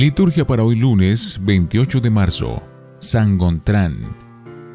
[0.00, 2.62] Liturgia para hoy lunes 28 de marzo.
[3.00, 3.98] San Gontrán.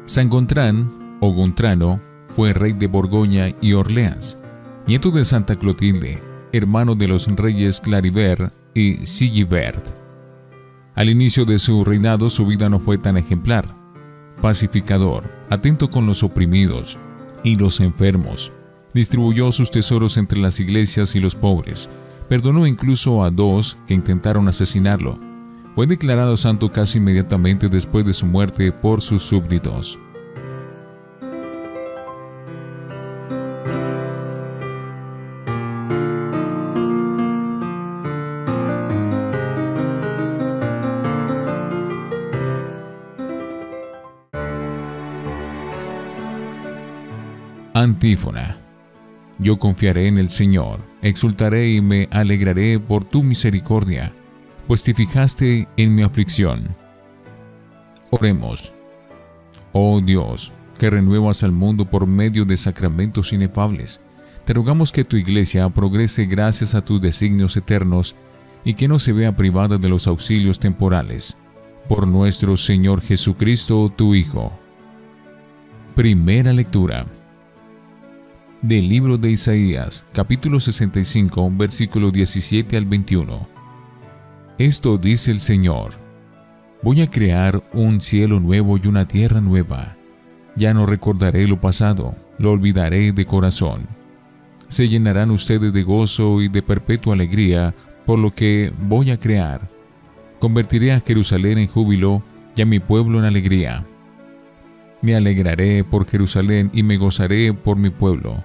[0.04, 4.38] San Gontrán, o Gontrano, fue rey de Borgoña y Orleans,
[4.86, 9.84] nieto de Santa Clotilde, hermano de los reyes Claribert y Sigibert.
[10.94, 13.66] Al inicio de su reinado su vida no fue tan ejemplar.
[14.40, 17.00] Pacificador, atento con los oprimidos
[17.42, 18.52] y los enfermos,
[18.94, 21.90] distribuyó sus tesoros entre las iglesias y los pobres,
[22.28, 25.18] Perdonó incluso a dos que intentaron asesinarlo.
[25.74, 29.98] Fue declarado santo casi inmediatamente después de su muerte por sus súbditos.
[47.72, 48.65] Antífona
[49.38, 54.12] yo confiaré en el Señor, exultaré y me alegraré por tu misericordia,
[54.66, 56.68] pues te fijaste en mi aflicción.
[58.10, 58.72] Oremos.
[59.72, 64.00] Oh Dios, que renuevas al mundo por medio de sacramentos inefables,
[64.44, 68.14] te rogamos que tu iglesia progrese gracias a tus designios eternos
[68.64, 71.36] y que no se vea privada de los auxilios temporales.
[71.88, 74.52] Por nuestro Señor Jesucristo, tu Hijo.
[75.94, 77.06] Primera lectura
[78.62, 83.46] del libro de Isaías, capítulo 65, versículo 17 al 21.
[84.58, 85.92] Esto dice el Señor.
[86.82, 89.96] Voy a crear un cielo nuevo y una tierra nueva.
[90.56, 93.82] Ya no recordaré lo pasado, lo olvidaré de corazón.
[94.68, 97.74] Se llenarán ustedes de gozo y de perpetua alegría
[98.06, 99.60] por lo que voy a crear.
[100.38, 102.22] Convertiré a Jerusalén en júbilo
[102.56, 103.84] y a mi pueblo en alegría.
[105.02, 108.42] Me alegraré por Jerusalén y me gozaré por mi pueblo.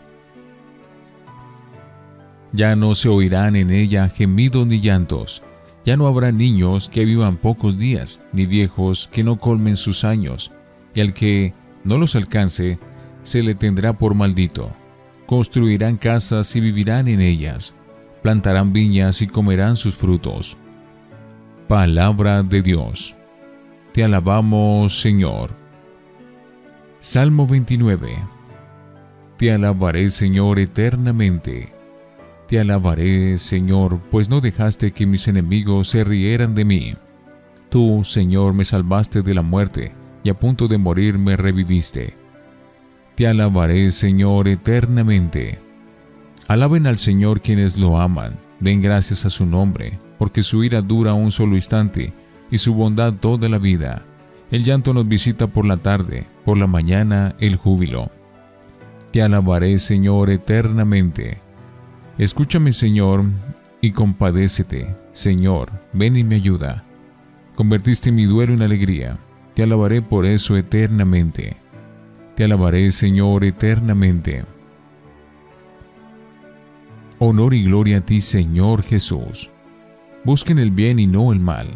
[2.54, 5.42] Ya no se oirán en ella gemidos ni llantos.
[5.86, 10.52] Ya no habrá niños que vivan pocos días, ni viejos que no colmen sus años.
[10.94, 11.54] Y al que
[11.84, 12.78] no los alcance,
[13.24, 14.70] se le tendrá por maldito.
[15.26, 17.74] Construirán casas y vivirán en ellas.
[18.22, 20.58] Plantarán viñas y comerán sus frutos.
[21.68, 23.16] Palabra de Dios.
[23.94, 25.61] Te alabamos, Señor.
[27.02, 28.16] Salmo 29.
[29.38, 31.82] Te alabaré, Señor, eternamente
[32.52, 36.96] te alabaré, Señor, pues no dejaste que mis enemigos se rieran de mí.
[37.70, 42.14] Tú, Señor, me salvaste de la muerte, y a punto de morir me reviviste.
[43.16, 45.60] Te alabaré, Señor, eternamente.
[46.50, 51.14] Alaben al Señor quienes lo aman, den gracias a su nombre, porque su ira dura
[51.14, 52.12] un solo instante,
[52.52, 54.04] y su bondad toda la vida.
[54.52, 58.12] El llanto nos visita por la tarde, por la mañana el júbilo.
[59.12, 61.38] Te alabaré, Señor, eternamente.
[62.18, 63.24] Escúchame, Señor,
[63.80, 64.94] y compadécete.
[65.14, 66.84] Señor, ven y me ayuda.
[67.56, 69.18] Convertiste mi duelo en alegría.
[69.54, 71.56] Te alabaré por eso eternamente.
[72.36, 74.44] Te alabaré, Señor, eternamente.
[77.20, 79.50] Honor y gloria a ti, Señor Jesús.
[80.26, 81.68] Busquen el bien y no el mal,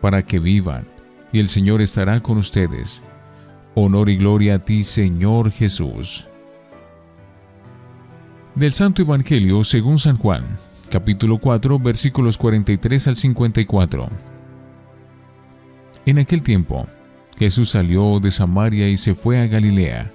[0.00, 0.84] para que vivan,
[1.34, 3.02] y el Señor estará con ustedes.
[3.74, 6.28] Honor y gloria a ti, Señor Jesús.
[8.54, 10.44] Del Santo Evangelio según San Juan,
[10.90, 14.08] capítulo 4, versículos 43 al 54.
[16.06, 16.86] En aquel tiempo,
[17.36, 20.12] Jesús salió de Samaria y se fue a Galilea.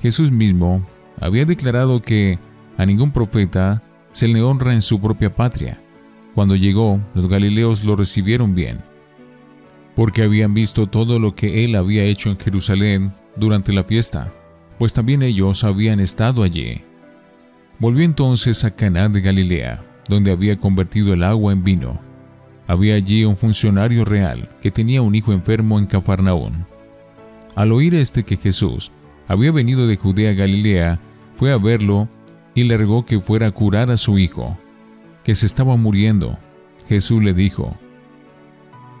[0.00, 0.86] Jesús mismo
[1.20, 2.38] había declarado que
[2.76, 3.82] a ningún profeta
[4.12, 5.80] se le honra en su propia patria.
[6.36, 8.78] Cuando llegó, los galileos lo recibieron bien,
[9.98, 14.32] porque habían visto todo lo que él había hecho en Jerusalén durante la fiesta,
[14.78, 16.82] pues también ellos habían estado allí.
[17.80, 21.98] Volvió entonces a Caná de Galilea, donde había convertido el agua en vino.
[22.68, 26.64] Había allí un funcionario real que tenía un hijo enfermo en Cafarnaún.
[27.56, 28.92] Al oír este que Jesús
[29.26, 31.00] había venido de Judea a Galilea,
[31.34, 32.08] fue a verlo
[32.54, 34.56] y le rogó que fuera a curar a su hijo,
[35.24, 36.38] que se estaba muriendo.
[36.88, 37.76] Jesús le dijo,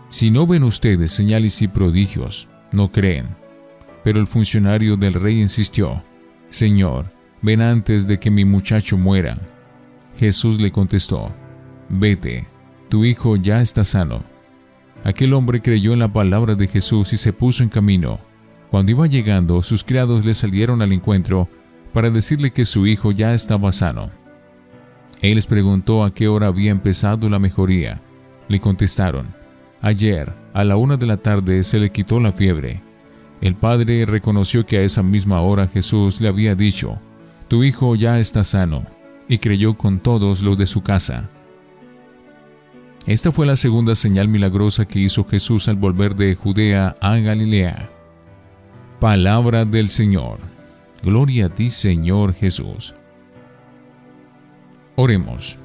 [0.08, 3.26] Si no ven ustedes señales y prodigios, no creen.
[4.04, 6.02] Pero el funcionario del rey insistió,
[6.48, 7.06] Señor,
[7.42, 9.36] ven antes de que mi muchacho muera.
[10.18, 11.30] Jesús le contestó,
[11.88, 12.46] vete,
[12.88, 14.22] tu hijo ya está sano.
[15.04, 18.18] Aquel hombre creyó en la palabra de Jesús y se puso en camino.
[18.70, 21.48] Cuando iba llegando, sus criados le salieron al encuentro
[21.92, 24.10] para decirle que su hijo ya estaba sano.
[25.20, 28.00] Él les preguntó a qué hora había empezado la mejoría.
[28.48, 29.26] Le contestaron,
[29.80, 32.80] ayer, a la una de la tarde, se le quitó la fiebre.
[33.40, 36.98] El padre reconoció que a esa misma hora Jesús le había dicho,
[37.48, 38.84] tu hijo ya está sano,
[39.28, 41.28] y creyó con todos los de su casa.
[43.06, 47.88] Esta fue la segunda señal milagrosa que hizo Jesús al volver de Judea a Galilea.
[49.00, 50.38] Palabra del Señor.
[51.02, 52.94] Gloria a ti, Señor Jesús.
[54.96, 55.58] Oremos.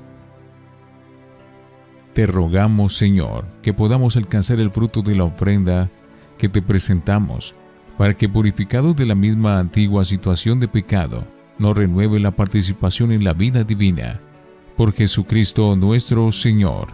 [2.14, 5.90] Te rogamos, Señor, que podamos alcanzar el fruto de la ofrenda
[6.38, 7.56] que te presentamos,
[7.98, 11.24] para que purificados de la misma antigua situación de pecado,
[11.58, 14.20] nos renueve la participación en la vida divina.
[14.78, 16.88] Por Jesucristo nuestro Señor.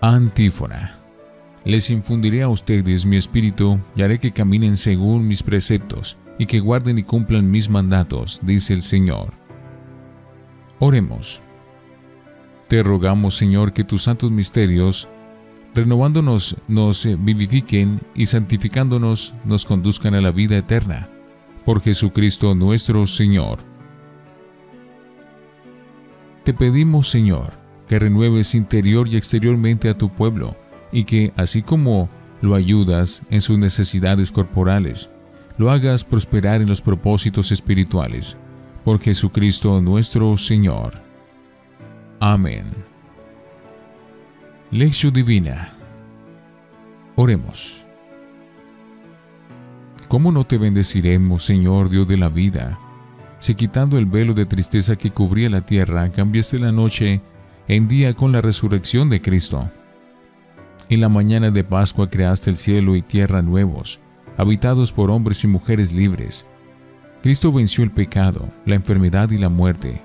[0.00, 0.96] Antífona.
[1.64, 6.60] Les infundiré a ustedes mi espíritu y haré que caminen según mis preceptos y que
[6.60, 9.32] guarden y cumplan mis mandatos, dice el Señor.
[10.78, 11.43] Oremos.
[12.74, 15.06] Te rogamos, Señor, que tus santos misterios,
[15.76, 21.08] renovándonos, nos vivifiquen y santificándonos, nos conduzcan a la vida eterna.
[21.64, 23.60] Por Jesucristo nuestro Señor.
[26.42, 27.52] Te pedimos, Señor,
[27.86, 30.56] que renueves interior y exteriormente a tu pueblo,
[30.90, 32.08] y que, así como
[32.40, 35.10] lo ayudas en sus necesidades corporales,
[35.58, 38.36] lo hagas prosperar en los propósitos espirituales.
[38.84, 41.13] Por Jesucristo nuestro Señor.
[42.26, 42.64] Amén.
[44.70, 45.68] Lección Divina.
[47.16, 47.84] Oremos.
[50.08, 52.78] ¿Cómo no te bendeciremos, Señor Dios de la vida?
[53.40, 57.20] Si quitando el velo de tristeza que cubría la tierra, cambiaste la noche
[57.68, 59.70] en día con la resurrección de Cristo.
[60.88, 64.00] En la mañana de Pascua creaste el cielo y tierra nuevos,
[64.38, 66.46] habitados por hombres y mujeres libres.
[67.22, 70.00] Cristo venció el pecado, la enfermedad y la muerte,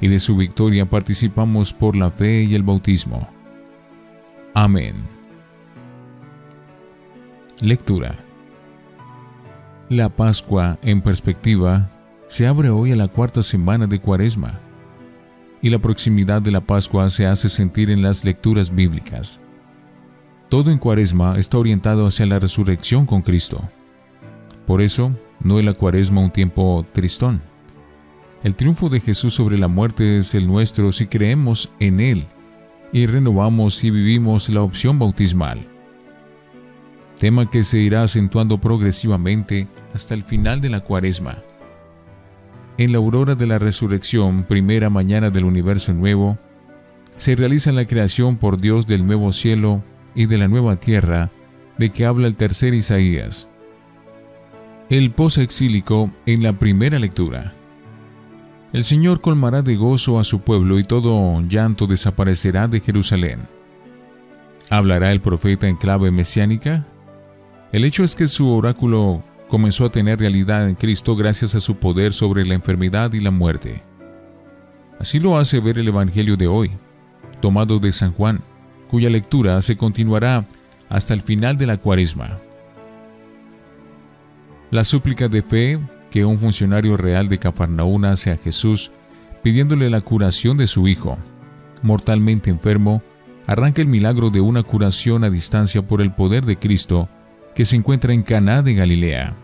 [0.00, 3.28] y de su victoria participamos por la fe y el bautismo.
[4.54, 4.94] Amén.
[7.60, 8.14] Lectura.
[9.88, 11.88] La Pascua, en perspectiva,
[12.28, 14.58] se abre hoy a la cuarta semana de Cuaresma
[15.62, 19.40] y la proximidad de la Pascua se hace sentir en las lecturas bíblicas.
[20.48, 23.62] Todo en Cuaresma está orientado hacia la resurrección con Cristo.
[24.66, 27.40] Por eso, no es la Cuaresma un tiempo tristón.
[28.44, 32.26] El triunfo de Jesús sobre la muerte es el nuestro si creemos en Él
[32.92, 35.66] y renovamos y vivimos la opción bautismal.
[37.18, 41.38] Tema que se irá acentuando progresivamente hasta el final de la Cuaresma.
[42.76, 46.36] En la aurora de la resurrección, primera mañana del universo nuevo,
[47.16, 49.82] se realiza la creación por Dios del nuevo cielo
[50.14, 51.30] y de la nueva tierra,
[51.78, 53.48] de que habla el tercer Isaías.
[54.90, 57.54] El exílico en la primera lectura.
[58.74, 63.38] El Señor colmará de gozo a su pueblo y todo llanto desaparecerá de Jerusalén.
[64.68, 66.84] ¿Hablará el profeta en clave mesiánica?
[67.70, 71.76] El hecho es que su oráculo comenzó a tener realidad en Cristo gracias a su
[71.76, 73.80] poder sobre la enfermedad y la muerte.
[74.98, 76.72] Así lo hace ver el Evangelio de hoy,
[77.40, 78.40] tomado de San Juan,
[78.90, 80.46] cuya lectura se continuará
[80.88, 82.38] hasta el final de la cuaresma.
[84.72, 85.78] La súplica de fe
[86.14, 88.92] que un funcionario real de Cafarnaúna hace a Jesús
[89.42, 91.18] pidiéndole la curación de su hijo,
[91.82, 93.02] mortalmente enfermo,
[93.48, 97.08] arranca el milagro de una curación a distancia por el poder de Cristo
[97.56, 99.34] que se encuentra en Caná de Galilea.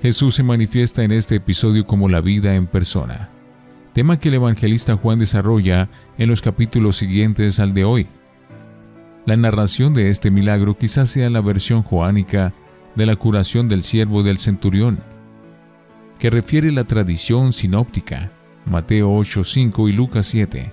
[0.00, 3.28] Jesús se manifiesta en este episodio como la vida en persona,
[3.92, 5.88] tema que el evangelista Juan desarrolla
[6.18, 8.08] en los capítulos siguientes al de hoy.
[9.24, 12.52] La narración de este milagro quizás sea la versión joánica
[12.96, 15.11] de la curación del siervo del centurión,
[16.22, 18.30] que refiere la tradición sinóptica,
[18.64, 20.70] Mateo 8:5 y Lucas 7.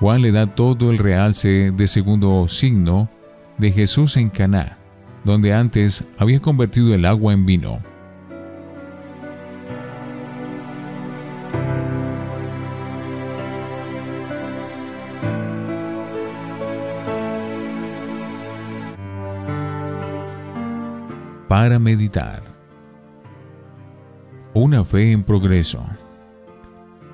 [0.00, 3.10] Juan le da todo el realce de segundo signo
[3.58, 4.78] de Jesús en Caná,
[5.22, 7.78] donde antes había convertido el agua en vino.
[21.48, 22.51] Para meditar.
[24.54, 25.82] Una fe en progreso.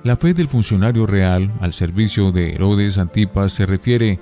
[0.03, 4.19] La fe del funcionario real al servicio de Herodes Antipas se refiere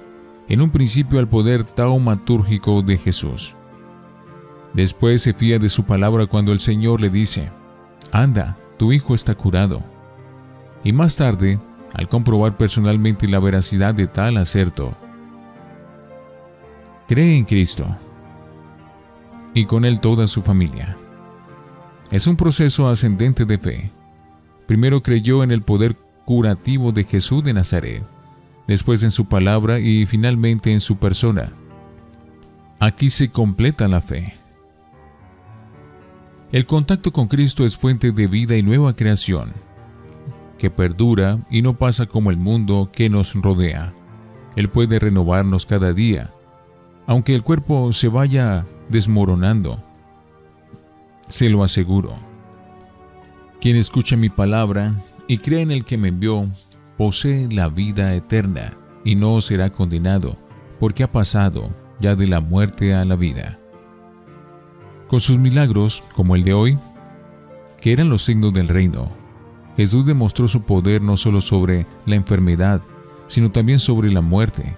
[0.50, 3.54] en un principio al poder taumatúrgico de Jesús.
[4.74, 7.48] Después se fía de su palabra cuando el Señor le dice,
[8.12, 9.80] Anda, tu hijo está curado.
[10.84, 11.58] Y más tarde,
[11.94, 14.92] al comprobar personalmente la veracidad de tal acerto,
[17.08, 17.86] cree en Cristo
[19.54, 20.98] y con él toda su familia.
[22.10, 23.90] Es un proceso ascendente de fe.
[24.66, 28.02] Primero creyó en el poder curativo de Jesús de Nazaret
[28.66, 31.52] después en su palabra y finalmente en su persona.
[32.78, 34.34] Aquí se completa la fe.
[36.52, 39.52] El contacto con Cristo es fuente de vida y nueva creación.
[40.58, 43.92] que perdura y no pasa como el mundo que nos rodea.
[44.56, 46.30] Él puede renovarnos cada día,
[47.06, 49.85] aunque el cuerpo se vaya desmoronando.
[51.28, 52.14] Se lo aseguro.
[53.60, 54.94] Quien escucha mi palabra
[55.26, 56.46] y cree en el que me envió,
[56.96, 58.72] posee la vida eterna
[59.04, 60.36] y no será condenado,
[60.78, 63.58] porque ha pasado ya de la muerte a la vida.
[65.08, 66.78] Con sus milagros, como el de hoy,
[67.80, 69.10] que eran los signos del reino,
[69.76, 72.80] Jesús demostró su poder no solo sobre la enfermedad,
[73.28, 74.76] sino también sobre la muerte,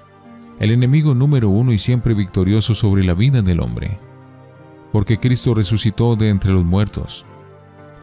[0.58, 3.98] el enemigo número uno y siempre victorioso sobre la vida del hombre.
[4.92, 7.26] Porque Cristo resucitó de entre los muertos.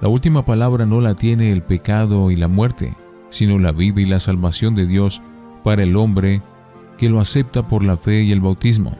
[0.01, 2.93] La última palabra no la tiene el pecado y la muerte,
[3.29, 5.21] sino la vida y la salvación de Dios
[5.63, 6.41] para el hombre
[6.97, 8.97] que lo acepta por la fe y el bautismo.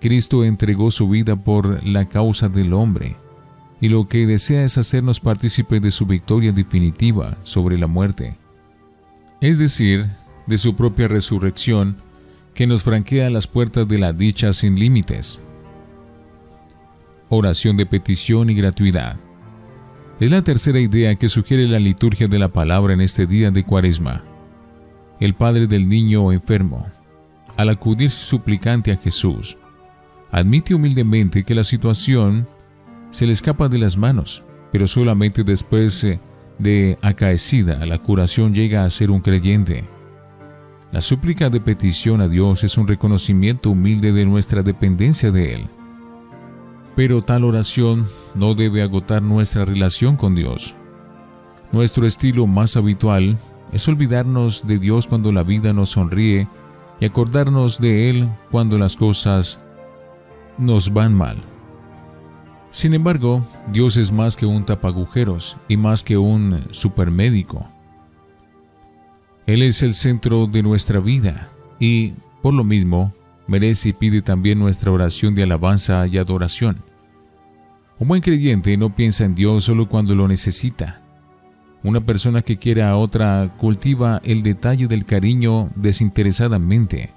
[0.00, 3.16] Cristo entregó su vida por la causa del hombre,
[3.80, 8.36] y lo que desea es hacernos partícipes de su victoria definitiva sobre la muerte,
[9.40, 10.06] es decir,
[10.46, 11.96] de su propia resurrección,
[12.54, 15.40] que nos franquea las puertas de la dicha sin límites.
[17.30, 19.16] Oración de petición y gratuidad.
[20.18, 23.64] Es la tercera idea que sugiere la liturgia de la palabra en este día de
[23.64, 24.24] Cuaresma.
[25.20, 26.86] El padre del niño enfermo,
[27.58, 29.58] al acudir suplicante a Jesús,
[30.30, 32.48] admite humildemente que la situación
[33.10, 34.42] se le escapa de las manos,
[34.72, 36.18] pero solamente después eh,
[36.58, 39.84] de acaecida la curación llega a ser un creyente.
[40.92, 45.66] La súplica de petición a Dios es un reconocimiento humilde de nuestra dependencia de Él.
[46.98, 50.74] Pero tal oración no debe agotar nuestra relación con Dios.
[51.70, 53.38] Nuestro estilo más habitual
[53.72, 56.48] es olvidarnos de Dios cuando la vida nos sonríe
[56.98, 59.60] y acordarnos de Él cuando las cosas
[60.58, 61.36] nos van mal.
[62.72, 67.64] Sin embargo, Dios es más que un tapagujeros y más que un supermédico.
[69.46, 73.14] Él es el centro de nuestra vida y, por lo mismo,
[73.46, 76.87] merece y pide también nuestra oración de alabanza y adoración.
[78.00, 81.00] Un buen creyente no piensa en Dios solo cuando lo necesita.
[81.82, 87.10] Una persona que quiere a otra cultiva el detalle del cariño desinteresadamente,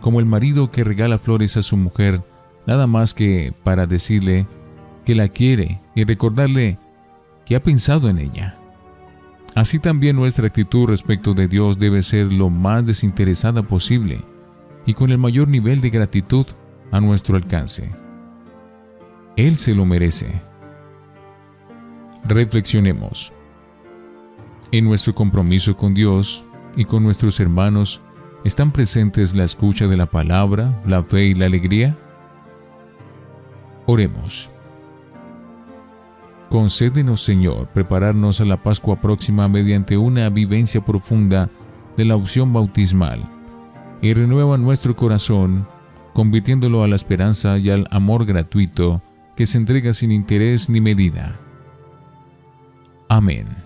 [0.00, 2.22] como el marido que regala flores a su mujer
[2.66, 4.46] nada más que para decirle
[5.04, 6.78] que la quiere y recordarle
[7.44, 8.56] que ha pensado en ella.
[9.54, 14.20] Así también nuestra actitud respecto de Dios debe ser lo más desinteresada posible
[14.86, 16.46] y con el mayor nivel de gratitud
[16.90, 18.05] a nuestro alcance.
[19.36, 20.40] Él se lo merece.
[22.24, 23.34] Reflexionemos.
[24.72, 26.42] En nuestro compromiso con Dios
[26.74, 28.00] y con nuestros hermanos,
[28.44, 31.94] ¿están presentes la escucha de la palabra, la fe y la alegría?
[33.84, 34.48] Oremos.
[36.48, 41.50] Concédenos, Señor, prepararnos a la Pascua próxima mediante una vivencia profunda
[41.98, 43.22] de la opción bautismal
[44.00, 45.68] y renueva nuestro corazón,
[46.14, 49.02] convirtiéndolo a la esperanza y al amor gratuito
[49.36, 51.36] que se entrega sin interés ni medida.
[53.08, 53.65] Amén.